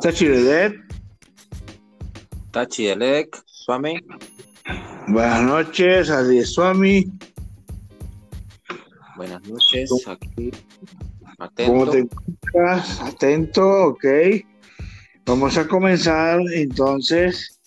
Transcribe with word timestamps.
Tachiredet. 0.00 0.76
Tachielek, 2.52 3.36
Swami. 3.46 4.00
Buenas 5.08 5.42
noches, 5.42 6.08
Adi 6.08 6.42
Swami. 6.42 7.04
Buenas 9.16 9.42
noches, 9.46 9.90
aquí. 10.08 10.50
Atento. 11.38 11.72
¿Cómo 11.72 11.90
te 11.90 11.98
encuentras? 11.98 13.00
Atento, 13.02 13.88
ok. 13.88 14.04
Vamos 15.26 15.58
a 15.58 15.68
comenzar 15.68 16.40
entonces 16.54 17.60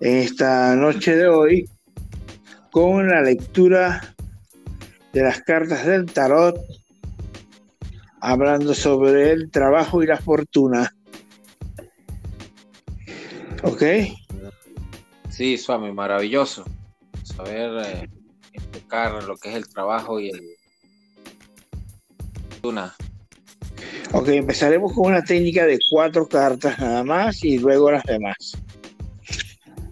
esta 0.00 0.76
noche 0.76 1.16
de 1.16 1.28
hoy 1.28 1.70
con 2.70 3.08
la 3.08 3.22
lectura 3.22 4.14
de 5.14 5.22
las 5.22 5.40
cartas 5.40 5.86
del 5.86 6.04
tarot, 6.12 6.58
hablando 8.20 8.74
sobre 8.74 9.30
el 9.30 9.50
trabajo 9.50 10.02
y 10.02 10.06
la 10.06 10.18
fortuna. 10.18 10.92
¿Ok? 13.64 13.82
Sí, 15.30 15.58
Swami, 15.58 15.92
maravilloso. 15.92 16.64
Saber 17.22 17.84
eh, 17.86 18.08
explicar 18.52 19.24
lo 19.24 19.36
que 19.36 19.50
es 19.50 19.56
el 19.56 19.68
trabajo 19.68 20.20
y 20.20 20.28
el 20.30 20.40
fortuna. 22.50 22.94
Ok, 24.12 24.28
empezaremos 24.28 24.92
con 24.92 25.06
una 25.06 25.24
técnica 25.24 25.66
de 25.66 25.78
cuatro 25.90 26.28
cartas 26.28 26.78
nada 26.78 27.02
más 27.04 27.42
y 27.42 27.58
luego 27.58 27.90
las 27.90 28.04
demás. 28.04 28.56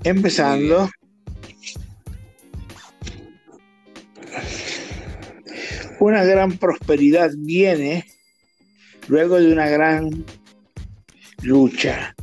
Empezando. 0.04 0.88
Una 5.98 6.24
gran 6.24 6.52
prosperidad 6.58 7.30
viene 7.36 8.04
luego 9.08 9.40
de 9.40 9.52
una 9.52 9.68
gran 9.68 10.24
lucha. 11.42 12.14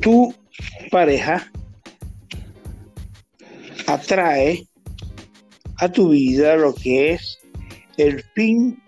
Tu 0.00 0.34
pareja 0.90 1.50
atrae 3.86 4.66
a 5.78 5.88
tu 5.90 6.10
vida 6.10 6.56
lo 6.56 6.74
que 6.74 7.12
es 7.12 7.38
el 7.96 8.22
fin 8.34 8.82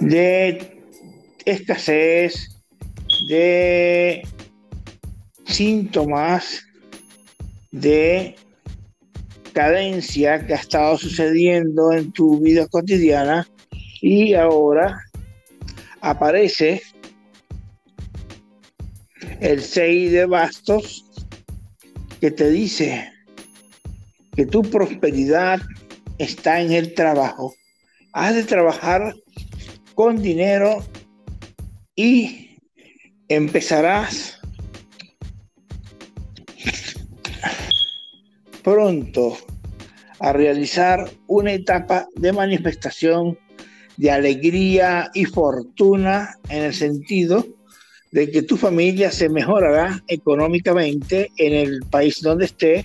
de 0.00 0.80
escasez, 1.44 2.62
de 3.28 4.26
síntomas 5.46 6.64
de 7.70 8.34
cadencia 9.52 10.44
que 10.46 10.54
ha 10.54 10.56
estado 10.56 10.98
sucediendo 10.98 11.92
en 11.92 12.12
tu 12.12 12.40
vida 12.40 12.66
cotidiana 12.66 13.46
y 14.00 14.34
ahora 14.34 15.00
aparece 16.00 16.82
el 19.40 19.62
6 19.62 20.12
de 20.12 20.26
bastos 20.26 21.04
que 22.20 22.30
te 22.30 22.50
dice 22.50 23.12
que 24.34 24.46
tu 24.46 24.62
prosperidad 24.62 25.60
está 26.18 26.60
en 26.60 26.72
el 26.72 26.94
trabajo. 26.94 27.54
Has 28.12 28.34
de 28.34 28.44
trabajar 28.44 29.14
con 29.94 30.22
dinero 30.22 30.84
y 31.96 32.58
empezarás 33.28 34.40
pronto 38.62 39.36
a 40.20 40.32
realizar 40.32 41.10
una 41.26 41.52
etapa 41.52 42.08
de 42.16 42.32
manifestación 42.32 43.38
de 43.96 44.10
alegría 44.10 45.10
y 45.14 45.24
fortuna 45.26 46.36
en 46.48 46.64
el 46.64 46.74
sentido 46.74 47.46
de 48.14 48.30
que 48.30 48.42
tu 48.42 48.56
familia 48.56 49.10
se 49.10 49.28
mejorará 49.28 50.00
económicamente 50.06 51.32
en 51.36 51.52
el 51.52 51.80
país 51.90 52.20
donde 52.22 52.44
esté. 52.44 52.84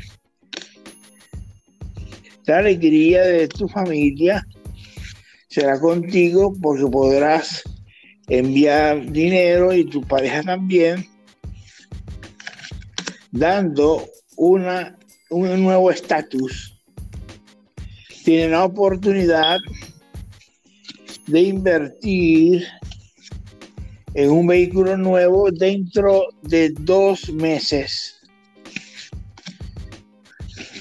La 2.48 2.58
alegría 2.58 3.22
de 3.22 3.48
tu 3.48 3.68
familia 3.68 4.44
será 5.48 5.80
contigo 5.80 6.52
porque 6.60 6.88
podrás 6.88 7.62
enviar 8.28 9.12
dinero 9.12 9.72
y 9.72 9.86
tu 9.86 10.02
pareja 10.02 10.42
también, 10.42 11.06
dando 13.30 14.08
una, 14.36 14.98
un 15.30 15.62
nuevo 15.62 15.92
estatus. 15.92 16.82
Tienen 18.26 18.50
la 18.50 18.64
oportunidad 18.64 19.60
de 21.28 21.40
invertir 21.40 22.66
en 24.14 24.32
un 24.32 24.48
vehículo 24.48 24.98
nuevo 24.98 25.50
dentro 25.52 26.24
de 26.42 26.72
dos 26.80 27.32
meses. 27.32 28.20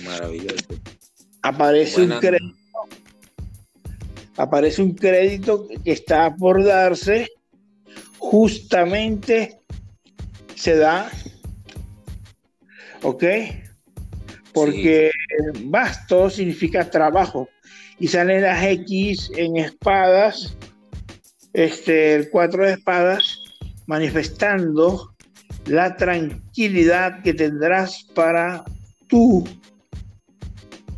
Maravilloso. 0.04 0.64
Aparece 1.42 2.02
un 2.02 2.18
crédito 2.20 2.58
aparece 4.38 4.80
un 4.82 4.94
crédito 4.94 5.66
que 5.66 5.92
está 5.92 6.34
por 6.34 6.64
darse, 6.64 7.28
justamente 8.18 9.58
se 10.54 10.76
da, 10.76 11.10
¿ok? 13.02 13.24
Porque 14.52 15.10
basto 15.64 16.30
significa 16.30 16.88
trabajo 16.88 17.48
y 17.98 18.06
salen 18.06 18.42
las 18.42 18.64
X 18.64 19.30
en 19.36 19.56
espadas, 19.56 20.56
este, 21.58 22.14
el 22.14 22.30
4 22.30 22.66
de 22.66 22.72
espadas, 22.74 23.40
manifestando 23.86 25.12
la 25.66 25.96
tranquilidad 25.96 27.20
que 27.24 27.34
tendrás 27.34 28.04
para 28.14 28.64
tú 29.08 29.44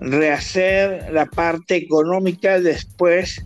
rehacer 0.00 1.10
la 1.12 1.24
parte 1.24 1.76
económica 1.76 2.60
después 2.60 3.42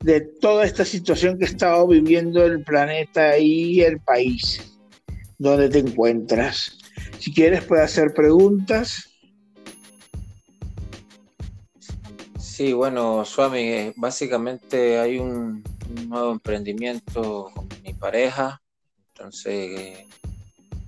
de 0.00 0.20
toda 0.20 0.66
esta 0.66 0.84
situación 0.84 1.38
que 1.38 1.46
ha 1.46 1.48
estado 1.48 1.86
viviendo 1.86 2.44
el 2.44 2.62
planeta 2.62 3.38
y 3.38 3.80
el 3.80 3.98
país 3.98 4.76
donde 5.38 5.70
te 5.70 5.78
encuentras. 5.78 6.76
Si 7.18 7.32
quieres, 7.32 7.64
puedes 7.64 7.86
hacer 7.86 8.12
preguntas. 8.12 9.08
Sí, 12.38 12.74
bueno, 12.74 13.24
Swami, 13.24 13.60
eh, 13.60 13.92
básicamente 13.96 14.98
hay 14.98 15.16
un, 15.16 15.62
nuevo 16.08 16.32
emprendimiento 16.32 17.50
con 17.54 17.68
mi 17.82 17.94
pareja, 17.94 18.60
entonces 19.08 20.06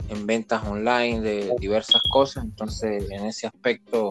en 0.08 0.26
ventas 0.26 0.62
online 0.66 1.20
de 1.20 1.54
diversas 1.58 2.02
cosas, 2.10 2.44
entonces 2.44 3.10
en 3.10 3.26
ese 3.26 3.46
aspecto 3.46 4.10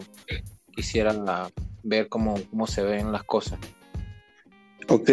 quisiera 0.75 1.49
ver 1.83 2.07
cómo, 2.09 2.35
cómo 2.49 2.67
se 2.67 2.81
ven 2.83 3.11
las 3.11 3.23
cosas. 3.23 3.59
Ok. 4.87 5.09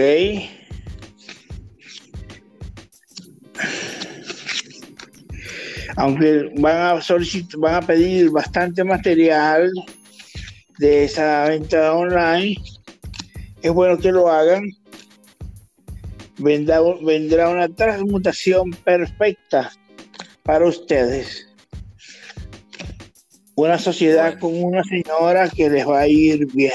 Aunque 5.96 6.52
van 6.58 6.76
a 6.76 7.00
solicitar, 7.02 7.58
van 7.58 7.74
a 7.74 7.86
pedir 7.86 8.30
bastante 8.30 8.84
material 8.84 9.70
de 10.78 11.04
esa 11.04 11.48
venta 11.48 11.92
online, 11.92 12.56
es 13.62 13.72
bueno 13.72 13.98
que 13.98 14.12
lo 14.12 14.28
hagan. 14.28 14.62
Vendrá, 16.38 16.80
vendrá 17.02 17.48
una 17.48 17.68
transmutación 17.68 18.70
perfecta 18.84 19.72
para 20.44 20.66
ustedes 20.66 21.48
una 23.58 23.76
sociedad 23.76 24.38
con 24.38 24.62
una 24.62 24.84
señora 24.84 25.48
que 25.48 25.68
les 25.68 25.84
va 25.84 26.00
a 26.00 26.08
ir 26.08 26.46
bien. 26.52 26.72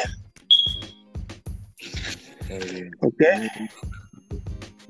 ¿Ok? 3.00 3.24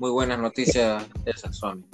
Muy 0.00 0.10
buenas 0.10 0.40
noticias 0.40 1.04
esas 1.24 1.56
son. 1.56 1.86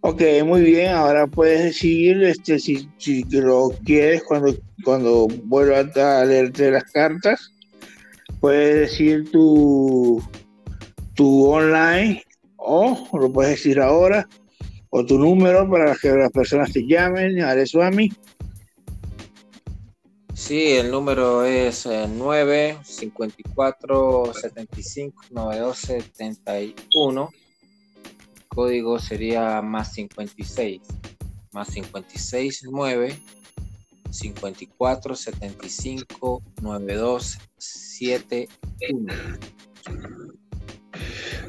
Ok, 0.00 0.20
muy 0.44 0.62
bien. 0.62 0.90
Ahora 0.90 1.28
puedes 1.28 1.62
decir, 1.62 2.20
este, 2.24 2.58
si, 2.58 2.88
si 2.98 3.22
lo 3.30 3.70
quieres, 3.84 4.24
cuando, 4.24 4.52
cuando 4.82 5.28
vuelva 5.44 5.78
a 5.78 6.24
leerte 6.24 6.72
las 6.72 6.84
cartas, 6.90 7.52
puedes 8.40 8.90
decir 8.90 9.30
tu, 9.30 10.20
tu 11.16 11.50
online 11.50 12.22
o 12.56 13.08
lo 13.12 13.32
puedes 13.32 13.52
decir 13.52 13.80
ahora 13.80 14.28
o 14.90 15.04
tu 15.04 15.18
número 15.18 15.68
para 15.68 15.96
que 15.96 16.10
las 16.10 16.30
personas 16.30 16.72
te 16.72 16.86
llamen, 16.86 17.40
Aresuami. 17.40 18.10
Sí, 20.34 20.72
el 20.72 20.90
número 20.90 21.44
es 21.44 21.86
9 21.86 22.78
54 22.84 24.32
75 24.34 25.22
92 25.30 25.78
71. 25.78 27.30
El 28.36 28.46
código 28.46 28.98
sería 28.98 29.62
más 29.62 29.94
56. 29.94 30.82
Más 31.52 31.68
56 31.68 32.64
9 32.70 33.18
54 34.10 35.16
75 35.16 36.42
92 36.60 37.38
71. 37.56 39.14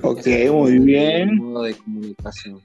Ok, 0.02 0.26
muy 0.52 0.80
bien. 0.80 1.36
Modo 1.38 1.64
de 1.64 1.74
comunicación. 1.76 2.62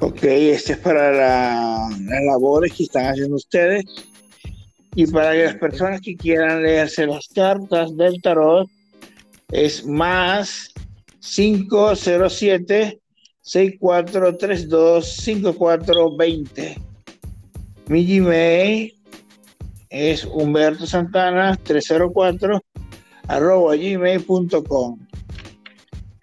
Ok, 0.00 0.22
este 0.22 0.72
es 0.74 0.78
para 0.78 1.10
la- 1.12 1.88
las 1.90 2.24
labores 2.24 2.72
que 2.72 2.84
están 2.84 3.06
haciendo 3.06 3.36
ustedes. 3.36 3.84
Y 4.94 5.06
para 5.06 5.34
las 5.34 5.54
personas 5.56 6.00
que 6.00 6.16
quieran 6.16 6.62
leerse 6.62 7.06
las 7.06 7.26
cartas 7.28 7.96
del 7.96 8.20
tarot, 8.22 8.68
es 9.52 9.84
más 9.86 10.72
507 11.20 13.00
6432 13.40 15.16
5420. 15.16 16.76
Mi 17.88 18.04
Gmail 18.06 18.94
es 19.90 20.24
Humberto 20.24 20.86
Santana 20.86 21.56
304 21.62 22.60
arroba 23.26 23.74
gmail.com. 23.76 24.98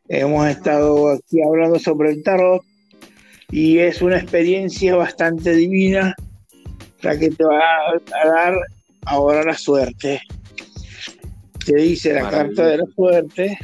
Hemos 0.07 0.47
estado 0.47 1.13
aquí 1.13 1.41
hablando 1.41 1.79
sobre 1.79 2.11
el 2.11 2.23
tarot 2.23 2.61
y 3.51 3.79
es 3.79 4.01
una 4.01 4.17
experiencia 4.17 4.95
bastante 4.95 5.53
divina 5.53 6.15
la 7.01 7.17
que 7.17 7.29
te 7.29 7.43
va 7.43 7.59
a 7.59 8.27
dar 8.27 8.53
ahora 9.05 9.43
la 9.43 9.55
suerte. 9.55 10.21
Te 11.65 11.75
dice 11.75 12.13
la 12.13 12.29
carta 12.29 12.67
de 12.67 12.77
la 12.77 12.85
suerte. 12.95 13.57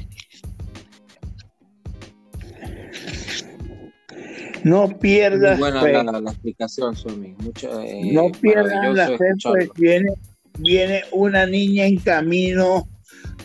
No 4.64 4.88
Muy 4.88 4.96
pierdas 4.96 5.60
buena 5.60 5.82
fe. 5.82 5.92
la, 5.94 6.04
la 6.04 6.32
explicación, 6.32 6.96
Swami. 6.96 7.36
Mucho, 7.40 7.82
eh, 7.82 8.12
no 8.14 8.32
pierdas 8.32 8.94
la 8.94 9.18
fe, 9.18 9.34
pues 9.44 9.70
viene, 9.76 10.12
viene 10.60 11.04
una 11.12 11.46
niña 11.48 11.86
en 11.86 11.98
camino. 11.98 12.88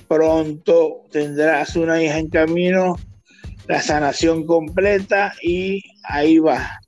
Pronto 0.09 1.03
tendrás 1.11 1.77
una 1.77 2.03
hija 2.03 2.19
en 2.19 2.29
camino, 2.29 2.97
la 3.67 3.81
sanación 3.81 4.47
completa 4.47 5.35
y 5.43 5.83
ahí 6.05 6.39
va. 6.39 6.81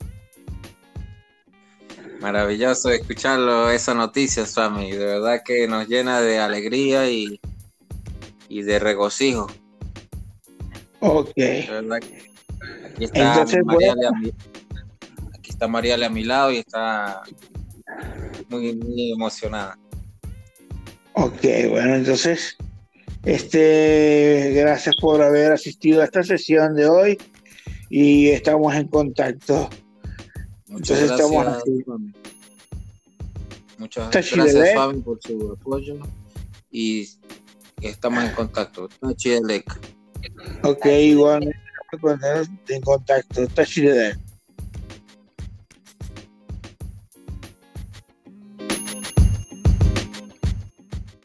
Maravilloso 2.20 2.90
escucharlo, 2.90 3.70
esa 3.70 3.94
noticia, 3.94 4.44
Swami. 4.44 4.90
De 4.90 5.04
verdad 5.04 5.42
que 5.44 5.68
nos 5.68 5.88
llena 5.88 6.20
de 6.20 6.38
alegría 6.38 7.08
y, 7.10 7.40
y 8.48 8.62
de 8.62 8.78
regocijo. 8.78 9.46
Ok. 11.00 11.32
De 11.36 11.66
verdad 11.68 11.98
que 12.00 12.30
aquí 12.86 13.04
está 13.04 13.32
Entonces, 13.32 13.60
mi, 13.64 14.32
aquí 15.32 15.50
está 15.50 15.68
Mariale 15.68 16.06
a 16.06 16.10
mi 16.10 16.24
lado 16.24 16.50
y 16.50 16.58
está 16.58 17.22
muy, 18.48 18.74
muy 18.74 19.12
emocionada. 19.12 19.78
Ok, 21.12 21.42
bueno, 21.70 21.96
entonces, 21.96 22.56
este, 23.28 24.52
gracias 24.54 24.96
por 24.96 25.22
haber 25.22 25.52
asistido 25.52 26.00
a 26.00 26.04
esta 26.04 26.22
sesión 26.22 26.74
de 26.74 26.88
hoy 26.88 27.18
y 27.90 28.28
estamos 28.28 28.74
en 28.74 28.88
contacto. 28.88 29.68
Muchas 30.66 31.00
Entonces, 31.00 31.10
estamos 31.10 31.44
gracias. 31.44 31.84
Swami. 31.84 32.12
Muchas 33.76 34.04
Está 34.04 34.18
gracias, 34.20 34.50
chilelec. 34.50 34.74
Swami, 34.74 35.00
por 35.02 35.18
su 35.22 35.52
apoyo 35.52 35.98
y 36.70 37.08
estamos 37.82 38.24
en 38.24 38.32
contacto. 38.32 38.88
Está 38.88 39.14
Chidelec. 39.14 39.78
Ok, 40.62 40.86
igual 40.86 41.54
en 42.68 42.80
contacto. 42.80 43.42
Está 43.42 43.66
chido. 43.66 43.94